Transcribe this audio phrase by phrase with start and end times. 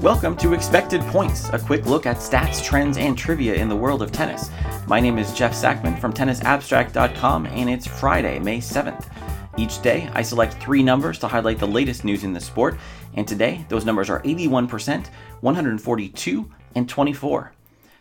[0.00, 4.00] Welcome to Expected Points, a quick look at stats, trends, and trivia in the world
[4.00, 4.50] of tennis.
[4.86, 9.10] My name is Jeff Sackmann from tennisabstract.com, and it's Friday, May 7th.
[9.58, 12.78] Each day, I select three numbers to highlight the latest news in the sport,
[13.12, 15.08] and today, those numbers are 81%,
[15.42, 17.52] 142, and 24.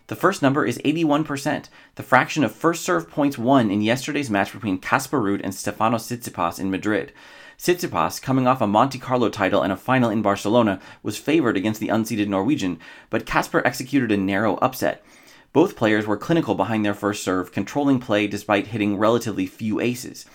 [0.08, 4.54] The first number is 81%, the fraction of first serve points won in yesterday's match
[4.54, 7.12] between Ruud and Stefanos Tsitsipas in Madrid.
[7.60, 11.82] Tsitsipas, coming off a Monte Carlo title and a final in Barcelona, was favored against
[11.82, 15.04] the unseeded Norwegian, but Casper executed a narrow upset.
[15.52, 20.26] Both players were clinical behind their first serve, controlling play despite hitting relatively few aces.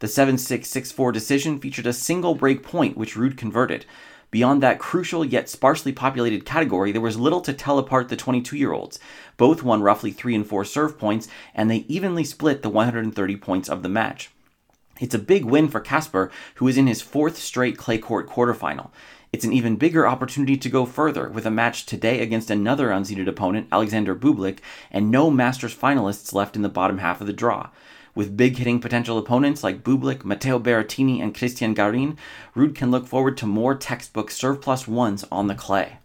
[0.00, 3.86] The 7 6 6 4 decision featured a single break point, which Ruud converted.
[4.30, 8.58] Beyond that crucial yet sparsely populated category, there was little to tell apart the 22
[8.58, 8.98] year olds.
[9.38, 13.70] Both won roughly 3 and 4 serve points, and they evenly split the 130 points
[13.70, 14.33] of the match.
[15.00, 18.90] It's a big win for Casper, who is in his fourth straight clay court quarterfinal.
[19.32, 23.26] It's an even bigger opportunity to go further with a match today against another unseeded
[23.26, 24.60] opponent, Alexander Bublik,
[24.92, 27.70] and no Masters finalists left in the bottom half of the draw.
[28.14, 32.16] With big hitting potential opponents like Bublik, Matteo Berrettini, and Cristian Garin,
[32.54, 35.98] Ruud can look forward to more textbook serve plus ones on the clay.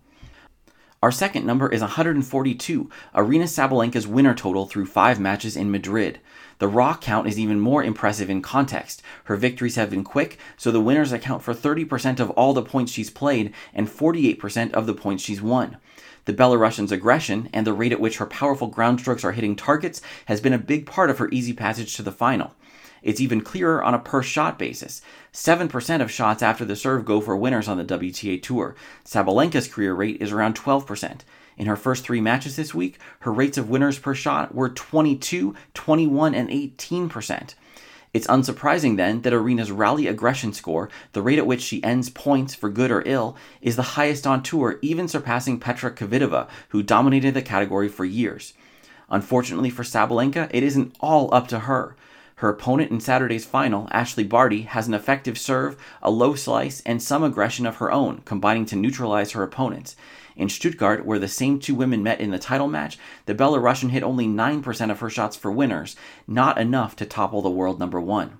[1.02, 6.20] Our second number is 142, Aryna Sabalenka's winner total through five matches in Madrid.
[6.58, 9.02] The raw count is even more impressive in context.
[9.24, 12.92] Her victories have been quick, so the winners account for 30% of all the points
[12.92, 15.78] she's played and 48% of the points she's won.
[16.26, 20.02] The Belarusian's aggression and the rate at which her powerful ground strokes are hitting targets
[20.26, 22.56] has been a big part of her easy passage to the final.
[23.02, 25.02] It's even clearer on a per shot basis.
[25.34, 28.76] 7% of shots after the serve go for winners on the WTA Tour.
[29.06, 31.22] Sabalenka's career rate is around 12%.
[31.58, 35.56] In her first three matches this week, her rates of winners per shot were 22,
[35.74, 37.54] 21, and 18%.
[38.12, 42.56] It's unsurprising then that Aryna's rally aggression score, the rate at which she ends points
[42.56, 47.36] for good or ill, is the highest on tour, even surpassing Petra Kvitova, who dominated
[47.36, 48.54] the category for years.
[49.10, 51.96] Unfortunately for Sabalenka, it isn't all up to her.
[52.40, 57.04] Her opponent in Saturday's final, Ashleigh Barty, has an effective serve, a low slice, and
[57.04, 59.98] some aggression of her own, combining to neutralize her opponents.
[60.38, 64.04] In Stuttgart, where the same two women met in the title match, the Belarusian hit
[64.04, 68.38] only 9% of her shots for winners, not enough to topple the world number one.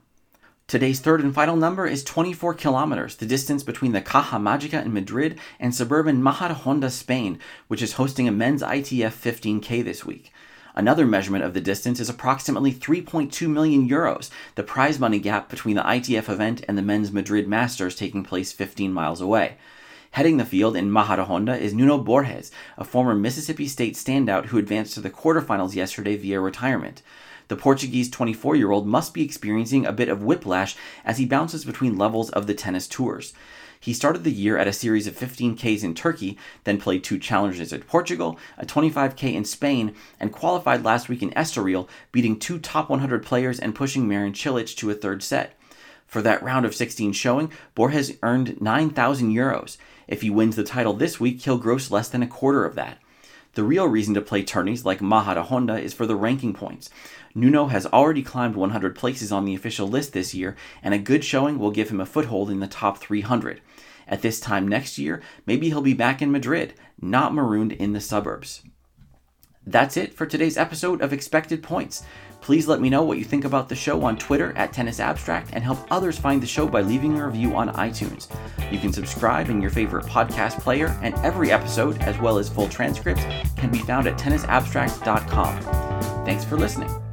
[0.70, 4.94] Today's third and final number is 24 kilometers, the distance between the Caja Magica in
[4.94, 7.38] Madrid and suburban Majadahonda, Spain,
[7.68, 10.32] which is hosting a men's ITF 15K this week.
[10.76, 15.76] Another measurement of the distance is approximately 3.2 million euros, the prize money gap between
[15.76, 19.58] the ITF event and the men's Madrid Masters taking place 15 miles away.
[20.12, 24.96] Heading the field in Majadahonda is Nuno Borges, a former Mississippi State standout who advanced
[24.96, 27.04] to the quarterfinals yesterday via retirement.
[27.48, 31.66] The Portuguese 24 year old must be experiencing a bit of whiplash as he bounces
[31.66, 33.34] between levels of the tennis tours.
[33.82, 37.72] He started the year at a series of 15Ks in Turkey, then played two challenges
[37.72, 42.90] at Portugal, a 25K in Spain, and qualified last week in Estoril, beating two top
[42.90, 45.58] 100 players and pushing Marin Cilic to a third set.
[46.08, 49.78] For that round of 16 showing, Borges earned 9,000 euros.
[50.08, 52.98] If he wins the title this week, he'll gross less than a quarter of that.
[53.54, 56.90] The real reason to play tourneys like Majadahonda is for the ranking points.
[57.34, 61.24] Nuno has already climbed 100 places on the official list this year, and a good
[61.24, 63.62] showing will give him a foothold in the top 300.
[64.08, 68.02] At this time next year, maybe he'll be back in Madrid, not marooned in the
[68.02, 68.62] suburbs.
[69.70, 72.04] That's it for today's episode of Expected Points.
[72.42, 75.52] Please let me know what you think about the show on Twitter at Tennis Abstract
[75.54, 78.28] and help others find the show by leaving a review on iTunes.
[78.72, 82.68] You can subscribe in your favorite podcast player, and every episode, as well as full
[82.68, 83.24] transcripts,
[83.58, 86.26] can be found at tennisabstract.com.
[86.26, 87.09] Thanks for listening.